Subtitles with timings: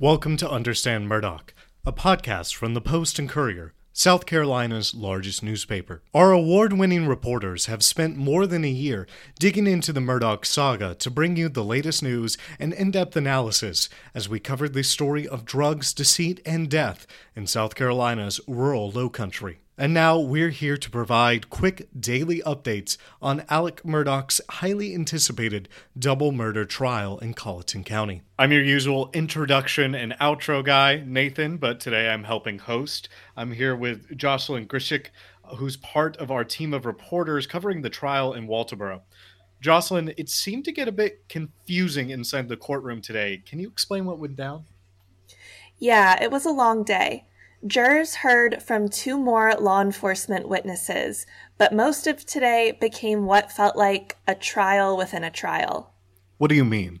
[0.00, 1.50] Welcome to Understand Murdaugh,
[1.86, 6.02] a podcast from the Post and Courier, South Carolina's largest newspaper.
[6.12, 9.06] Our award winning reporters have spent more than a year
[9.38, 13.88] digging into the Murdaugh saga to bring you the latest news and in depth analysis
[14.16, 17.06] as we cover the story of drugs, deceit, and death
[17.36, 19.58] in South Carolina's rural lowcountry.
[19.76, 25.68] And now we're here to provide quick daily updates on Alex Murdaugh's highly anticipated
[25.98, 28.22] double murder trial in Colleton County.
[28.38, 33.08] I'm your usual introduction and outro guy, Nathan, but today I'm helping host.
[33.36, 35.06] I'm here with Jocelyn Grzeszczak,
[35.56, 39.00] who's part of our team of reporters covering the trial in Walterboro.
[39.60, 43.42] Jocelyn, it seemed to get a bit confusing inside the courtroom today.
[43.44, 44.66] Can you explain what went down?
[45.78, 47.24] Yeah, it was a long day.
[47.66, 51.24] Jurors heard from two more law enforcement witnesses,
[51.56, 55.94] but most of today became what felt like a trial within a trial.
[56.36, 57.00] What do you mean?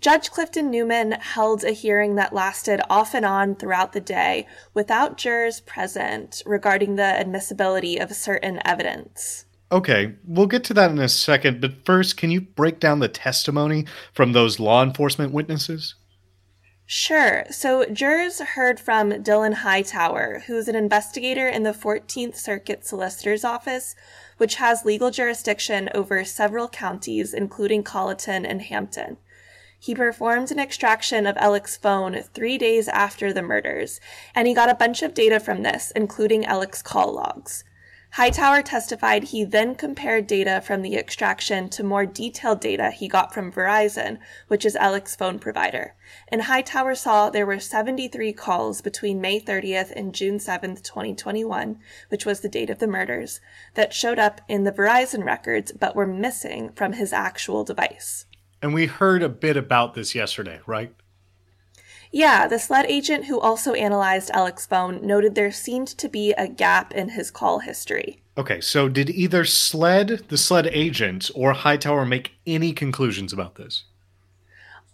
[0.00, 5.16] Judge Clifton Newman held a hearing that lasted off and on throughout the day without
[5.16, 9.44] jurors present regarding the admissibility of certain evidence.
[9.70, 13.08] Okay, we'll get to that in a second, but first, can you break down the
[13.08, 15.94] testimony from those law enforcement witnesses?
[16.94, 17.46] Sure.
[17.50, 23.94] So jurors heard from Dylan Hightower, who's an investigator in the 14th Circuit Solicitor's Office,
[24.36, 29.16] which has legal jurisdiction over several counties, including Colleton and Hampton.
[29.80, 33.98] He performed an extraction of Alex's phone three days after the murders,
[34.34, 37.64] and he got a bunch of data from this, including Alex's call logs.
[38.16, 43.32] Hightower testified he then compared data from the extraction to more detailed data he got
[43.32, 44.18] from Verizon,
[44.48, 45.94] which is Alex's phone provider.
[46.28, 51.78] And Hightower saw there were 73 calls between May 30th and June 7th, 2021,
[52.10, 53.40] which was the date of the murders,
[53.76, 58.26] that showed up in the Verizon records but were missing from his actual device.
[58.60, 60.94] And we heard a bit about this yesterday, right?
[62.14, 66.46] Yeah, the SLED agent who also analyzed Alex's phone noted there seemed to be a
[66.46, 68.22] gap in his call history.
[68.36, 73.84] Okay, so did either SLED, the SLED agent, or Hightower make any conclusions about this?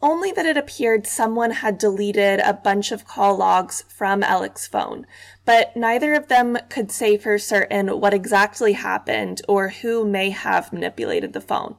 [0.00, 5.04] Only that it appeared someone had deleted a bunch of call logs from Alec's phone,
[5.44, 10.72] but neither of them could say for certain what exactly happened or who may have
[10.72, 11.74] manipulated the phone.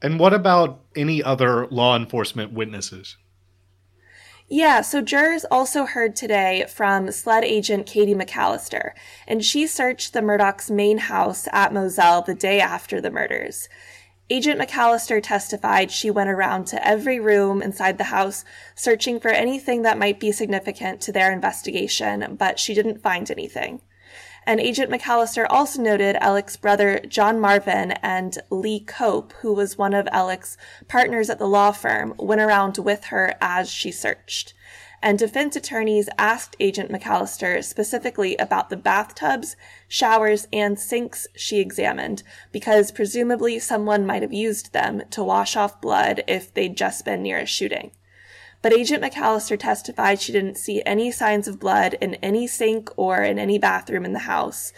[0.00, 3.16] And what about any other law enforcement witnesses?
[4.50, 8.92] Yeah, so jurors also heard today from SLED agent Katie McAllister,
[9.26, 13.68] and she searched the Murdaugh's main house at Moselle the day after the murders.
[14.30, 18.42] Agent McAllister testified she went around to every room inside the house
[18.74, 23.82] searching for anything that might be significant to their investigation, but she didn't find anything.
[24.48, 29.92] And Agent McAllister also noted Alex's brother John Marvin and Lee Cope, who was one
[29.92, 30.56] of Alex's
[30.88, 34.54] partners at the law firm, went around with her as she searched.
[35.02, 39.54] And defense attorneys asked Agent McAllister specifically about the bathtubs,
[39.86, 45.82] showers, and sinks she examined, because presumably someone might have used them to wash off
[45.82, 47.90] blood if they'd just been near a shooting.
[48.60, 53.22] But Agent McAllister testified she didn't see any signs of blood in any sink or
[53.22, 54.72] in any bathroom in the house.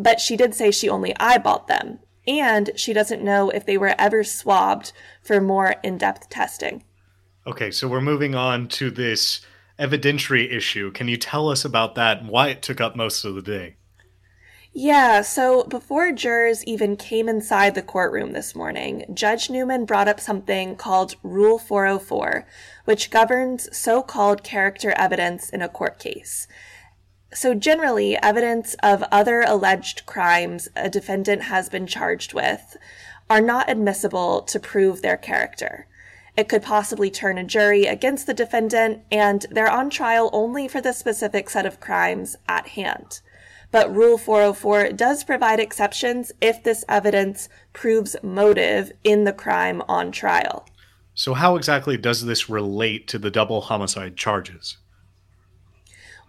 [0.00, 3.94] But she did say she only eyeballed them, and she doesn't know if they were
[3.98, 4.92] ever swabbed
[5.22, 6.84] for more in depth testing.
[7.46, 9.40] Okay, so we're moving on to this
[9.78, 10.90] evidentiary issue.
[10.90, 13.76] Can you tell us about that and why it took up most of the day?
[14.80, 20.20] Yeah, so before jurors even came inside the courtroom this morning, Judge Newman brought up
[20.20, 22.46] something called Rule 404,
[22.84, 26.46] which governs so called character evidence in a court case.
[27.34, 32.76] So, generally, evidence of other alleged crimes a defendant has been charged with
[33.28, 35.88] are not admissible to prove their character.
[36.36, 40.80] It could possibly turn a jury against the defendant, and they're on trial only for
[40.80, 43.22] the specific set of crimes at hand.
[43.70, 50.10] But Rule 404 does provide exceptions if this evidence proves motive in the crime on
[50.10, 50.66] trial.
[51.14, 54.78] So, how exactly does this relate to the double homicide charges?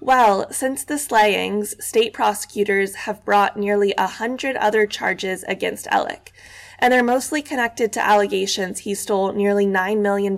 [0.01, 6.31] Well, since the slayings, state prosecutors have brought nearly a hundred other charges against Alex,
[6.79, 10.37] and they're mostly connected to allegations he stole nearly $9 million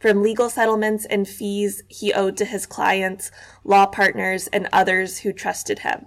[0.00, 3.30] from legal settlements and fees he owed to his clients,
[3.64, 6.06] law partners, and others who trusted him.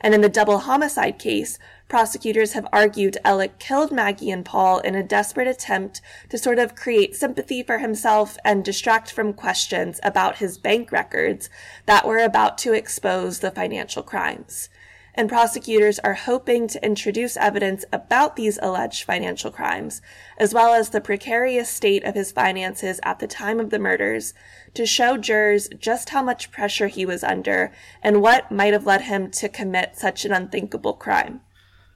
[0.00, 1.58] And in the double homicide case,
[1.88, 6.74] prosecutors have argued Alex killed Maggie and Paul in a desperate attempt to sort of
[6.74, 11.48] create sympathy for himself and distract from questions about his bank records
[11.86, 14.68] that were about to expose the financial crimes.
[15.16, 20.02] And prosecutors are hoping to introduce evidence about these alleged financial crimes,
[20.38, 24.34] as well as the precarious state of his finances at the time of the murders,
[24.74, 27.72] to show jurors just how much pressure he was under
[28.02, 31.40] and what might have led him to commit such an unthinkable crime.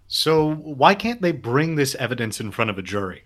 [0.08, 3.24] So, why can't they bring this evidence in front of a jury?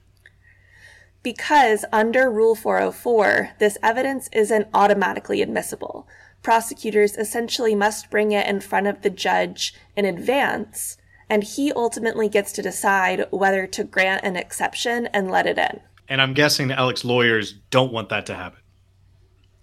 [1.22, 6.06] Because under Rule 404, this evidence isn't automatically admissible.
[6.44, 10.98] Prosecutors essentially must bring it in front of the judge in advance,
[11.28, 15.80] and he ultimately gets to decide whether to grant an exception and let it in.
[16.06, 18.60] And I'm guessing Alex's lawyers don't want that to happen.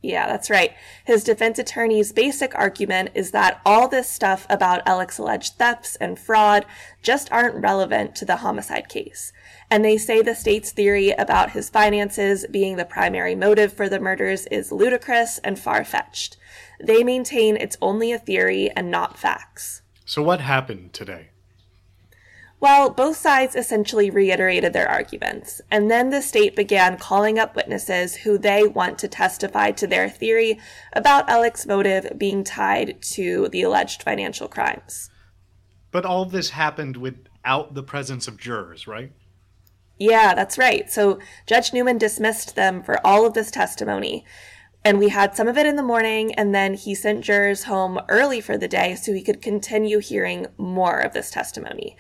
[0.02, 0.74] Yeah, that's right.
[1.06, 6.18] His defense attorney's basic argument is that all this stuff about Alex's alleged thefts and
[6.18, 6.66] fraud
[7.04, 9.32] just aren't relevant to the homicide case.
[9.70, 14.00] And they say the state's theory about his finances being the primary motive for the
[14.00, 16.36] murders is ludicrous and far fetched.
[16.84, 19.84] They maintain it's only a theory and not facts.
[20.04, 21.31] So, what happened today?
[22.62, 28.18] Well, both sides essentially reiterated their arguments, and then the state began calling up witnesses
[28.18, 30.60] who they want to testify to their theory
[30.94, 35.10] about Alex's motive being tied to the alleged financial crimes.
[35.90, 39.12] But all this happened without the presence of jurors, right?
[39.98, 40.88] Yeah, that's right.
[40.92, 41.18] So
[41.48, 44.24] Judge Newman dismissed them for all of this testimony.
[44.86, 48.00] And we had some of it in the morning, and then he sent jurors home
[48.08, 51.98] early for the day so he could continue hearing more of this testimony.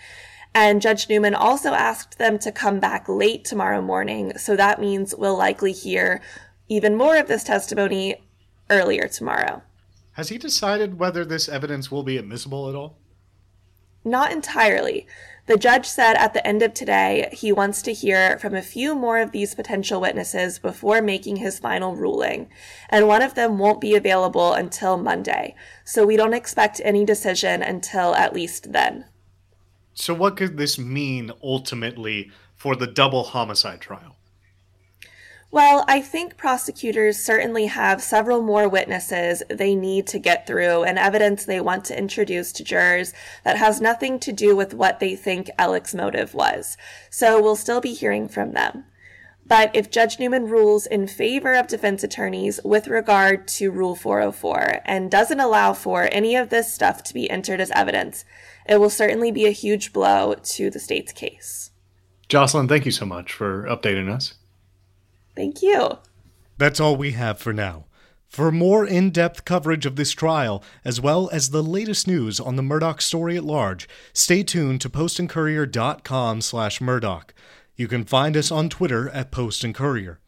[0.54, 4.38] And Judge Newman also asked them to come back late tomorrow morning.
[4.38, 6.22] So that means we'll likely hear
[6.68, 8.22] even more of this testimony
[8.70, 9.62] earlier tomorrow.
[10.14, 12.98] Has he decided whether this evidence will be admissible at all?
[14.04, 15.08] Not entirely.
[15.46, 18.96] The judge said at the end of today he wants to hear from a few
[18.96, 22.50] more of these potential witnesses before making his final ruling,
[22.90, 27.62] and one of them won't be available until Monday, so we don't expect any decision
[27.62, 29.06] until at least then.
[30.02, 34.18] So, what could this mean ultimately for the double homicide trial?
[35.52, 40.98] Well, I think prosecutors certainly have several more witnesses they need to get through and
[40.98, 43.14] evidence they want to introduce to jurors
[43.44, 46.78] that has nothing to do with what they think Alex's motive was.
[47.12, 48.86] So we'll still be hearing from them.
[49.46, 54.82] But if Judge Newman rules in favor of defense attorneys with regard to Rule 404
[54.86, 58.24] and doesn't allow for any of this stuff to be entered as evidence,
[58.68, 61.72] it will certainly be a huge blow to the state's case.
[62.30, 64.36] Jocelyn, thank you so much for updating us.
[65.36, 65.98] Thank you.
[66.58, 67.86] That's all we have for now.
[68.32, 72.56] For more in depth coverage of this trial, as well as the latest news on
[72.56, 77.32] the Murdaugh story at large, stay tuned to postandcourier.com slash Murdaugh.
[77.82, 80.20] You can find us on Twitter at Post and Courier.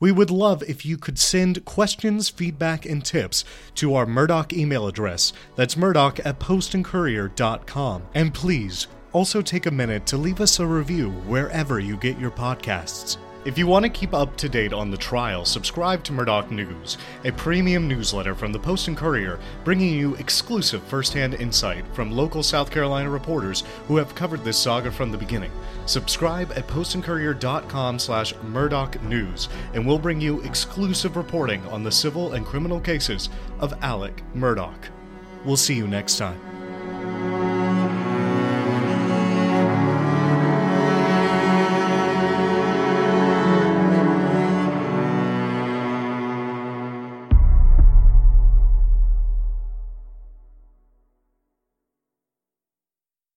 [0.00, 4.86] We would love if you could send questions, feedback, and tips to our Murdaugh email
[4.86, 5.34] address.
[5.54, 8.04] That's murdaugh at postandcourier.com.
[8.14, 12.30] And please, also take a minute to leave us a review wherever you get your
[12.30, 13.18] podcasts.
[13.44, 16.96] If you want to keep up to date on the trial, subscribe to Murdaugh News,
[17.24, 22.42] a premium newsletter from the Post and Courier, bringing you exclusive firsthand insight from local
[22.42, 25.52] South Carolina reporters who have covered this saga from the beginning.
[25.84, 32.32] Subscribe at postandcourier.com slash Murdaugh News, and we'll bring you exclusive reporting on the civil
[32.32, 33.28] and criminal cases
[33.60, 34.72] of Alex Murdaugh.
[35.44, 36.53] We'll see you next time.